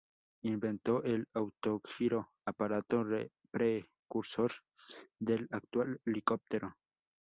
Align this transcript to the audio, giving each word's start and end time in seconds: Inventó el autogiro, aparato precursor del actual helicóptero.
Inventó 0.41 1.03
el 1.03 1.27
autogiro, 1.35 2.31
aparato 2.47 3.05
precursor 3.51 4.51
del 5.19 5.47
actual 5.51 6.01
helicóptero. 6.07 6.75